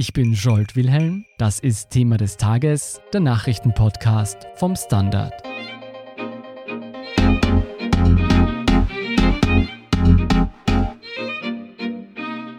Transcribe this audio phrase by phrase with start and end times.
[0.00, 1.24] Ich bin Jolt Wilhelm.
[1.38, 5.32] Das ist Thema des Tages, der Nachrichtenpodcast vom Standard.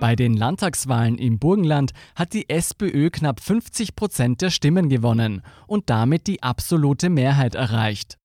[0.01, 5.89] Bei den Landtagswahlen im Burgenland hat die SPÖ knapp 50 Prozent der Stimmen gewonnen und
[5.89, 8.17] damit die absolute Mehrheit erreicht.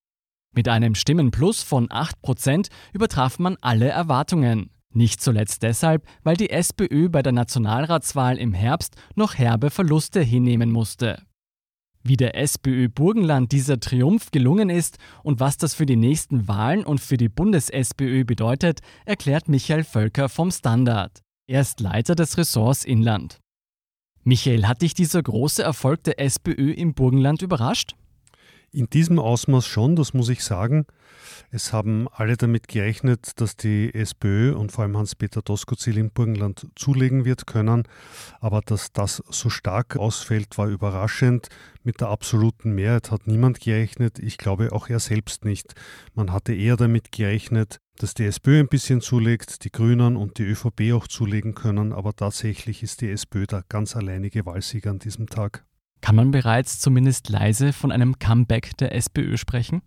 [0.56, 4.70] Mit einem Stimmenplus von 8 Prozent übertraf man alle Erwartungen.
[4.94, 10.70] Nicht zuletzt deshalb, weil die SPÖ bei der Nationalratswahl im Herbst noch herbe Verluste hinnehmen
[10.70, 11.22] musste.
[12.04, 16.84] Wie der SPÖ Burgenland dieser Triumph gelungen ist und was das für die nächsten Wahlen
[16.84, 21.22] und für die Bundes-SPÖ bedeutet, erklärt Michael Völker vom Standard.
[21.46, 23.40] Er ist Leiter des Ressorts Inland.
[24.22, 27.96] Michael, hat dich dieser große Erfolg der SPÖ im Burgenland überrascht?
[28.74, 30.86] In diesem Ausmaß schon, das muss ich sagen.
[31.52, 36.66] Es haben alle damit gerechnet, dass die SPÖ und vor allem Hans-Peter Doskozil im Burgenland
[36.74, 37.84] zulegen wird können.
[38.40, 41.50] Aber dass das so stark ausfällt, war überraschend.
[41.84, 44.18] Mit der absoluten Mehrheit hat niemand gerechnet.
[44.18, 45.74] Ich glaube auch er selbst nicht.
[46.14, 50.44] Man hatte eher damit gerechnet, dass die SPÖ ein bisschen zulegt, die Grünen und die
[50.46, 51.92] ÖVP auch zulegen können.
[51.92, 55.64] Aber tatsächlich ist die SPÖ der ganz alleinige Wahlsieger an diesem Tag.
[56.04, 59.80] Kann man bereits zumindest leise von einem Comeback der SPÖ sprechen?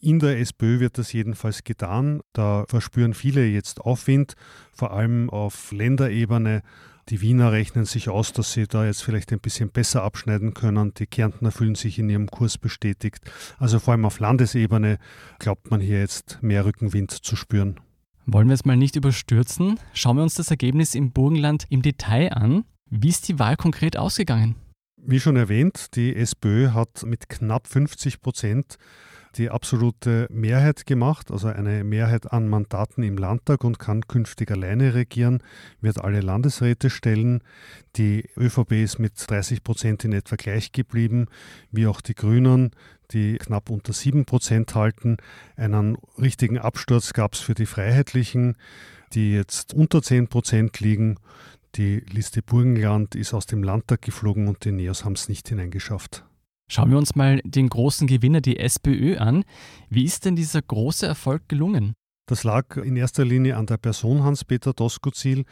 [0.00, 2.20] In der SPÖ wird das jedenfalls getan.
[2.32, 4.34] Da verspüren viele jetzt Aufwind,
[4.72, 6.62] vor allem auf Länderebene.
[7.10, 10.94] Die Wiener rechnen sich aus, dass sie da jetzt vielleicht ein bisschen besser abschneiden können.
[10.94, 13.20] Die Kärntner fühlen sich in ihrem Kurs bestätigt.
[13.60, 14.98] Also vor allem auf Landesebene
[15.38, 17.78] glaubt man hier jetzt mehr Rückenwind zu spüren.
[18.26, 19.78] Wollen wir es mal nicht überstürzen?
[19.92, 22.64] Schauen wir uns das Ergebnis im Burgenland im Detail an.
[22.90, 24.56] Wie ist die Wahl konkret ausgegangen?
[25.04, 28.78] Wie schon erwähnt, die SPÖ hat mit knapp 50 Prozent
[29.34, 34.94] die absolute Mehrheit gemacht, also eine Mehrheit an Mandaten im Landtag und kann künftig alleine
[34.94, 35.42] regieren,
[35.80, 37.42] wird alle Landesräte stellen.
[37.96, 41.26] Die ÖVP ist mit 30 Prozent in etwa gleich geblieben,
[41.72, 42.70] wie auch die Grünen,
[43.10, 45.16] die knapp unter 7 Prozent halten.
[45.56, 48.56] Einen richtigen Absturz gab es für die Freiheitlichen,
[49.14, 51.18] die jetzt unter 10 Prozent liegen.
[51.76, 56.24] Die Liste Burgenland ist aus dem Landtag geflogen und die Neos haben es nicht hineingeschafft.
[56.68, 59.44] Schauen wir uns mal den großen Gewinner, die SPÖ, an.
[59.88, 61.94] Wie ist denn dieser große Erfolg gelungen?
[62.26, 65.44] Das lag in erster Linie an der Person Hans-Peter Doskozil,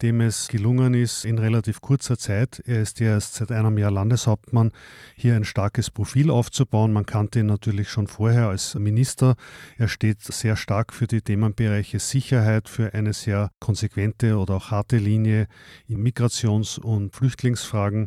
[0.00, 3.90] dem es gelungen ist, in relativ kurzer Zeit, er ist ja erst seit einem Jahr
[3.90, 4.70] Landeshauptmann,
[5.16, 6.92] hier ein starkes Profil aufzubauen.
[6.92, 9.34] Man kannte ihn natürlich schon vorher als Minister.
[9.76, 14.98] Er steht sehr stark für die Themenbereiche Sicherheit, für eine sehr konsequente oder auch harte
[14.98, 15.48] Linie
[15.88, 18.06] in Migrations- und Flüchtlingsfragen.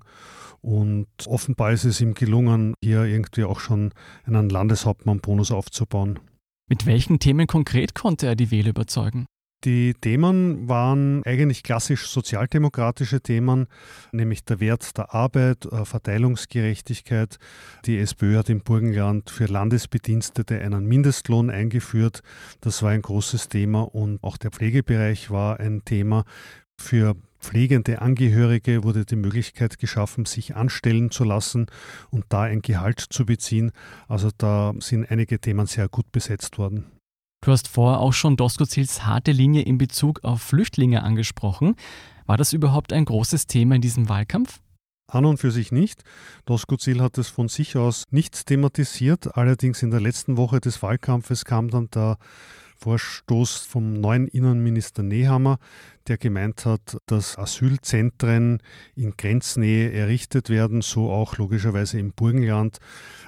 [0.61, 3.91] Und offenbar ist es ihm gelungen, hier irgendwie auch schon
[4.25, 6.19] einen Landeshauptmann-Bonus aufzubauen.
[6.69, 9.25] Mit welchen Themen konkret konnte er die Wähler überzeugen?
[9.63, 13.65] Die Themen waren eigentlich klassisch sozialdemokratische Themen,
[14.11, 17.37] nämlich der Wert der Arbeit, äh, Verteilungsgerechtigkeit.
[17.85, 22.21] Die SPÖ hat im Burgenland für Landesbedienstete einen Mindestlohn eingeführt.
[22.61, 26.23] Das war ein großes Thema und auch der Pflegebereich war ein Thema.
[26.79, 31.67] Für pflegende Angehörige wurde die Möglichkeit geschaffen, sich anstellen zu lassen
[32.09, 33.71] und da ein Gehalt zu beziehen.
[34.07, 36.85] Also da sind einige Themen sehr gut besetzt worden.
[37.41, 41.75] Du hast vorher auch schon Doskozils harte Linie in Bezug auf Flüchtlinge angesprochen.
[42.25, 44.59] War das überhaupt ein großes Thema in diesem Wahlkampf?
[45.09, 46.03] An und für sich nicht.
[46.45, 49.37] Doskozil hat es von sich aus nicht thematisiert.
[49.37, 52.17] Allerdings in der letzten Woche des Wahlkampfes kam dann der
[52.79, 55.57] Vorstoß vom neuen Innenminister Nehammer,
[56.07, 58.59] der gemeint hat, dass Asylzentren
[58.95, 62.77] in Grenznähe errichtet werden, so auch logischerweise im Burgenland.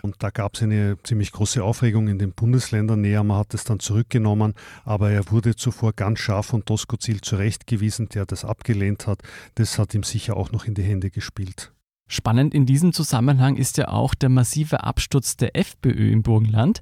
[0.01, 3.01] Und da gab es eine ziemlich große Aufregung in den Bundesländern.
[3.01, 4.53] Nehammer hat es dann zurückgenommen,
[4.85, 9.21] aber er wurde zuvor ganz scharf von Doskozil zurechtgewiesen, der das abgelehnt hat.
[9.55, 11.73] Das hat ihm sicher auch noch in die Hände gespielt.
[12.11, 16.81] Spannend in diesem Zusammenhang ist ja auch der massive Absturz der FPÖ im Burgenland.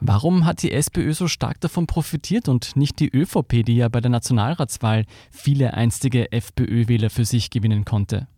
[0.00, 4.00] Warum hat die SPÖ so stark davon profitiert und nicht die ÖVP, die ja bei
[4.00, 8.28] der Nationalratswahl viele einstige FPÖ-Wähler für sich gewinnen konnte?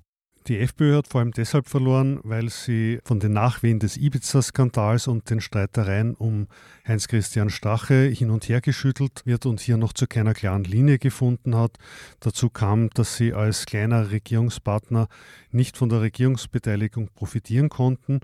[0.48, 5.28] Die FPÖ hat vor allem deshalb verloren, weil sie von den Nachwehen des Ibiza-Skandals und
[5.28, 6.46] den Streitereien um
[6.86, 11.54] Heinz-Christian Strache hin und her geschüttelt wird und hier noch zu keiner klaren Linie gefunden
[11.54, 11.76] hat.
[12.20, 15.08] Dazu kam, dass sie als kleiner Regierungspartner
[15.50, 18.20] nicht von der Regierungsbeteiligung profitieren konnten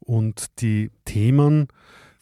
[0.00, 1.68] und die Themen,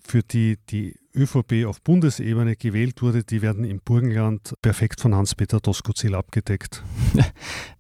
[0.07, 5.61] für die die ÖVP auf Bundesebene gewählt wurde, die werden im Burgenland perfekt von Hans-Peter
[5.61, 6.83] Doskozil abgedeckt.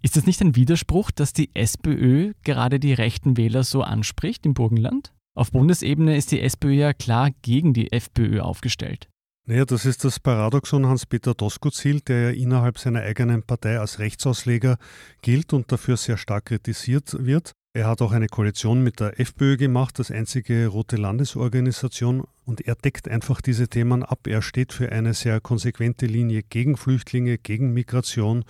[0.02, 4.54] Ist es nicht ein Widerspruch, dass die SPÖ gerade die rechten Wähler so anspricht im
[4.54, 5.12] Burgenland?
[5.34, 9.08] Auf Bundesebene ist die SPÖ ja klar gegen die FPÖ aufgestellt.
[9.44, 14.76] Naja, das ist das Paradoxon Hans-Peter Doskozil, der ja innerhalb seiner eigenen Partei als Rechtsausleger
[15.22, 17.52] gilt und dafür sehr stark kritisiert wird.
[17.74, 22.74] Er hat auch eine Koalition mit der FPÖ gemacht, das einzige rote Landesorganisation, und er
[22.74, 24.26] deckt einfach diese Themen ab.
[24.26, 28.44] Er steht für eine sehr konsequente Linie gegen Flüchtlinge, gegen Migration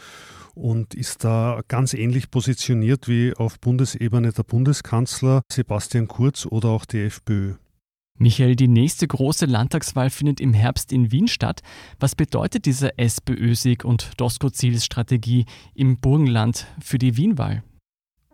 [0.57, 6.85] und ist da ganz ähnlich positioniert wie auf Bundesebene der Bundeskanzler Sebastian Kurz oder auch
[6.85, 7.55] die FPÖ.
[8.19, 11.63] Michael, die nächste große Landtagswahl findet im Herbst in Wien statt.
[12.01, 17.63] Was bedeutet dieser SPÖ-Sieg und Doskozils Strategie im Burgenland für die Wienwahl?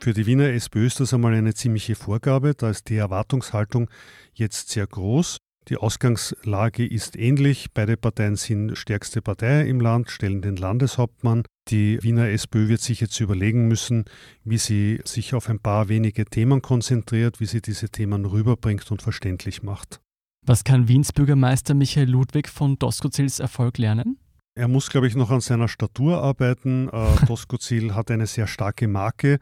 [0.01, 2.55] Für die Wiener SPÖ ist das einmal eine ziemliche Vorgabe.
[2.55, 3.91] Da ist die Erwartungshaltung
[4.33, 5.39] jetzt sehr groß.
[5.69, 7.67] Die Ausgangslage ist ähnlich.
[7.75, 11.43] Beide Parteien sind stärkste Partei im Land, stellen den Landeshauptmann.
[11.69, 14.05] Die Wiener SPÖ wird sich jetzt überlegen müssen,
[14.45, 19.03] wie sie sich auf ein paar wenige Themen konzentriert, wie sie diese Themen rüberbringt und
[19.03, 20.01] verständlich macht.
[20.47, 24.17] Was kann Wiens Bürgermeister Michael Ludwig von Doskozils Erfolg lernen?
[24.55, 26.89] Er muss, glaube ich, noch an seiner Statur arbeiten.
[26.89, 29.39] Äh, Doskozil hat eine sehr starke Marke.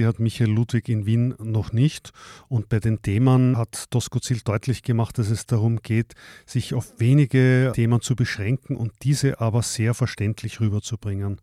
[0.00, 2.14] Die hat Michael Ludwig in Wien noch nicht.
[2.48, 6.14] Und bei den Themen hat Doskozil deutlich gemacht, dass es darum geht,
[6.46, 11.42] sich auf wenige Themen zu beschränken und diese aber sehr verständlich rüberzubringen.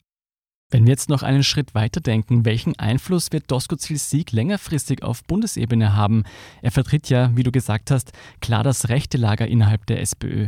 [0.72, 5.24] Wenn wir jetzt noch einen Schritt weiter denken, welchen Einfluss wird Doskozils Sieg längerfristig auf
[5.24, 6.24] Bundesebene haben?
[6.64, 8.12] Er vertritt ja, wie du gesagt hast,
[8.42, 10.48] klar das rechte Lager innerhalb der SPÖ.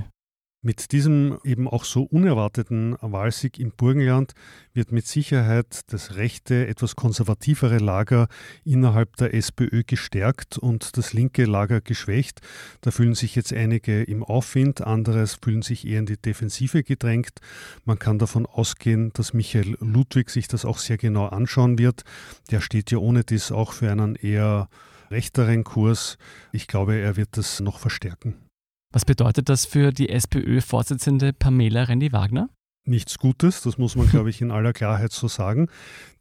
[0.62, 4.34] Mit diesem eben auch so unerwarteten Wahlsieg im Burgenland
[4.74, 8.28] wird mit Sicherheit das rechte, etwas konservativere Lager
[8.66, 12.42] innerhalb der SPÖ gestärkt und das linke Lager geschwächt.
[12.82, 17.40] Da fühlen sich jetzt einige im Aufwind, andere fühlen sich eher in die Defensive gedrängt.
[17.86, 22.04] Man kann davon ausgehen, dass Michael Ludwig sich das auch sehr genau anschauen wird.
[22.52, 24.68] Der steht ja ohne dies auch für einen eher
[25.10, 26.18] rechteren Kurs.
[26.52, 28.49] Ich glaube, er wird das noch verstärken.
[28.92, 32.50] Was bedeutet das für die SPÖ-Vorsitzende Pamela Rendi-Wagner?
[32.86, 35.68] Nichts Gutes, das muss man, glaube ich, in aller Klarheit so sagen.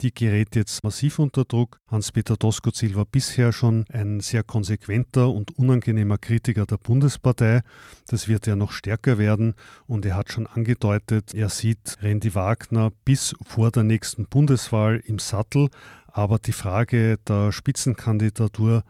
[0.03, 1.81] Die gerät jetzt massiv unter Druck.
[1.91, 7.63] Hans-Peter Doskozil war bisher schon ein sehr konsequenter und unangenehmer Kritiker der Bundespartei.
[8.09, 9.55] Das wird ja noch stärker werden
[9.87, 15.19] und er hat schon angedeutet, er sieht Randy Wagner bis vor der nächsten Bundeswahl im
[15.19, 15.71] Sattel.
[16.19, 18.83] Aber die Frage der Spitzenkandidatur,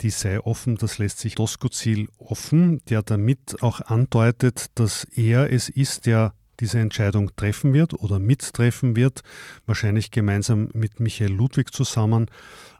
[0.00, 5.68] die sei offen, das lässt sich Doskozil offen, der damit auch andeutet, dass er es
[5.68, 9.20] ist, der diese Entscheidung treffen wird oder mittreffen wird,
[9.66, 12.30] wahrscheinlich gemeinsam mit Michael Ludwig zusammen.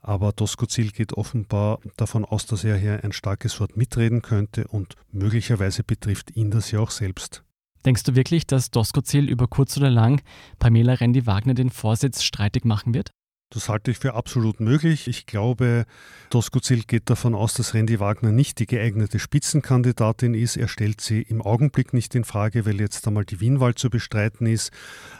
[0.00, 4.94] Aber Doskozil geht offenbar davon aus, dass er hier ein starkes Wort mitreden könnte und
[5.12, 7.44] möglicherweise betrifft ihn das ja auch selbst.
[7.84, 10.22] Denkst du wirklich, dass Doskozil über kurz oder lang
[10.58, 13.10] Pamela Rendi-Wagner den Vorsitz streitig machen wird?
[13.52, 15.08] Das halte ich für absolut möglich.
[15.08, 15.84] Ich glaube,
[16.30, 20.56] Doskozil geht davon aus, dass Randy Wagner nicht die geeignete Spitzenkandidatin ist.
[20.56, 24.46] Er stellt sie im Augenblick nicht in Frage, weil jetzt einmal die Wienwahl zu bestreiten
[24.46, 24.70] ist.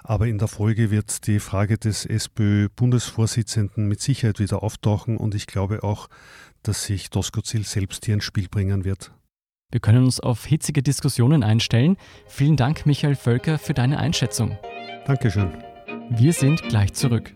[0.05, 5.17] Aber in der Folge wird die Frage des SPÖ-Bundesvorsitzenden mit Sicherheit wieder auftauchen.
[5.17, 6.09] Und ich glaube auch,
[6.63, 9.11] dass sich Doskozil selbst hier ins Spiel bringen wird.
[9.73, 11.97] Wir können uns auf hitzige Diskussionen einstellen.
[12.29, 14.57] Vielen Dank, Michael Völker, für deine Einschätzung.
[15.05, 15.51] Dankeschön.
[16.11, 17.33] Wir sind gleich zurück.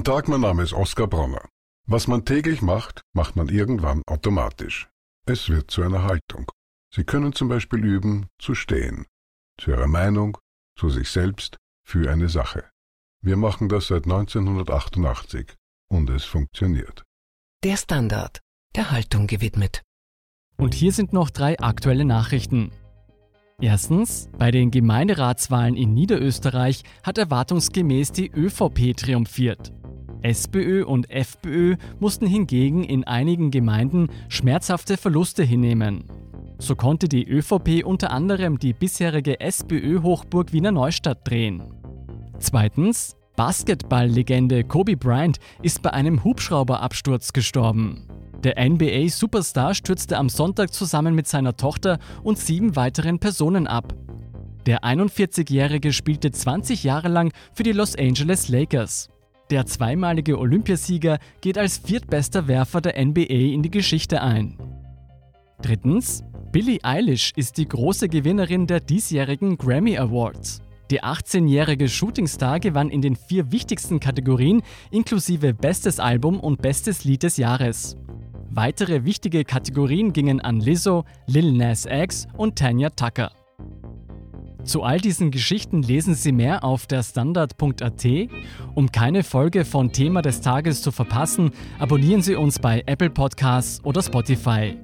[0.00, 1.46] Guten Tag, mein Name ist Oskar Bronner.
[1.86, 4.88] Was man täglich macht, macht man irgendwann automatisch.
[5.26, 6.50] Es wird zu einer Haltung.
[6.90, 9.04] Sie können zum Beispiel üben, zu stehen.
[9.60, 10.38] Zu Ihrer Meinung,
[10.74, 12.64] zu sich selbst, für eine Sache.
[13.22, 15.54] Wir machen das seit 1988
[15.90, 17.02] und es funktioniert.
[17.62, 18.40] Der Standard,
[18.76, 19.82] der Haltung gewidmet.
[20.56, 22.72] Und hier sind noch drei aktuelle Nachrichten.
[23.60, 29.74] Erstens, bei den Gemeinderatswahlen in Niederösterreich hat erwartungsgemäß die ÖVP triumphiert.
[30.22, 36.04] SPÖ und FPÖ mussten hingegen in einigen Gemeinden schmerzhafte Verluste hinnehmen.
[36.58, 41.62] So konnte die ÖVP unter anderem die bisherige SPÖ-Hochburg Wiener Neustadt drehen.
[42.38, 48.06] Zweitens, Basketball-Legende Kobe Bryant ist bei einem Hubschrauberabsturz gestorben.
[48.44, 53.94] Der NBA-Superstar stürzte am Sonntag zusammen mit seiner Tochter und sieben weiteren Personen ab.
[54.66, 59.08] Der 41-Jährige spielte 20 Jahre lang für die Los Angeles Lakers.
[59.50, 64.56] Der zweimalige Olympiasieger geht als viertbester Werfer der NBA in die Geschichte ein.
[65.60, 70.62] Drittens, Billie Eilish ist die große Gewinnerin der diesjährigen Grammy Awards.
[70.92, 77.24] Die 18-jährige Shootingstar gewann in den vier wichtigsten Kategorien inklusive Bestes Album und Bestes Lied
[77.24, 77.96] des Jahres.
[78.50, 83.30] Weitere wichtige Kategorien gingen an Lizzo, Lil Nas X und Tanya Tucker.
[84.64, 88.06] Zu all diesen Geschichten lesen Sie mehr auf der Standard.at.
[88.74, 93.82] Um keine Folge von Thema des Tages zu verpassen, abonnieren Sie uns bei Apple Podcasts
[93.84, 94.76] oder Spotify.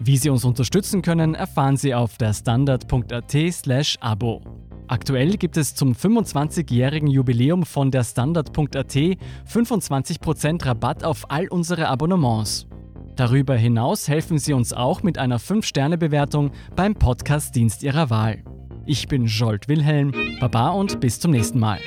[0.00, 4.42] Wie Sie uns unterstützen können, erfahren Sie auf der Standard.at/slash Abo.
[4.88, 12.66] Aktuell gibt es zum 25-jährigen Jubiläum von der Standard.at 25% Rabatt auf all unsere Abonnements.
[13.16, 18.42] Darüber hinaus helfen Sie uns auch mit einer 5-Sterne-Bewertung beim Podcast-Dienst Ihrer Wahl.
[18.84, 20.12] Ich bin Jolt Wilhelm.
[20.40, 21.78] Baba und bis zum nächsten Mal.